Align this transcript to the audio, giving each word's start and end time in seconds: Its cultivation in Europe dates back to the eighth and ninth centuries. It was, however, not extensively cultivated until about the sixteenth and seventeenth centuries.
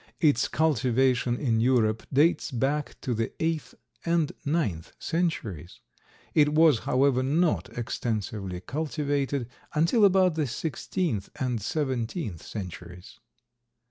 Its 0.19 0.47
cultivation 0.47 1.37
in 1.37 1.59
Europe 1.59 2.01
dates 2.11 2.49
back 2.49 2.99
to 3.01 3.13
the 3.13 3.31
eighth 3.39 3.75
and 4.03 4.31
ninth 4.43 4.93
centuries. 4.97 5.79
It 6.33 6.55
was, 6.55 6.79
however, 6.89 7.21
not 7.21 7.69
extensively 7.77 8.61
cultivated 8.61 9.47
until 9.75 10.03
about 10.03 10.33
the 10.33 10.47
sixteenth 10.47 11.29
and 11.35 11.61
seventeenth 11.61 12.41
centuries. 12.41 13.19